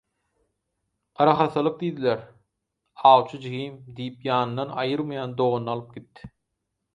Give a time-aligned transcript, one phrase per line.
[1.19, 2.23] Garahassalyk diýdiler,
[3.09, 6.33] «awçy jigim» diýip ýanyndan aýyrmaýan doganyny alyp gitdi.